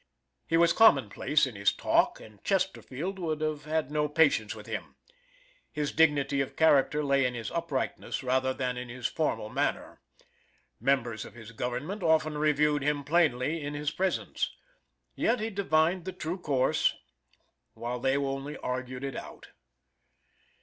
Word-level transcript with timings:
He 0.47 0.57
was 0.57 0.73
commonplace 0.73 1.45
in 1.45 1.53
his 1.53 1.71
talk, 1.71 2.19
and 2.19 2.43
Chesterfield 2.43 3.19
would 3.19 3.39
have 3.41 3.65
had 3.65 3.91
no 3.91 4.09
patience 4.09 4.55
with 4.55 4.65
him; 4.65 4.95
his 5.71 5.91
dignity 5.91 6.41
of 6.41 6.55
character 6.55 7.03
lay 7.03 7.23
in 7.23 7.35
his 7.35 7.51
uprightness 7.51 8.23
rather 8.23 8.51
than 8.51 8.77
in 8.77 8.89
his 8.89 9.05
formal 9.05 9.47
manner. 9.49 10.01
Members 10.79 11.23
of 11.23 11.35
his 11.35 11.51
government 11.51 12.01
often 12.01 12.35
reviewed 12.39 12.81
him 12.81 13.03
plainly 13.03 13.61
in 13.63 13.75
his 13.75 13.91
presence. 13.91 14.51
Yet 15.13 15.39
he 15.39 15.51
divined 15.51 16.05
the 16.05 16.13
true 16.13 16.39
course, 16.39 16.95
while 17.75 17.99
they 17.99 18.17
only 18.17 18.57
argued 18.57 19.03
it 19.03 19.15
out. 19.15 19.49